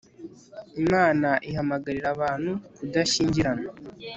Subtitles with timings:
[0.83, 3.71] imana ihamagarira abantu kudashyingiranwa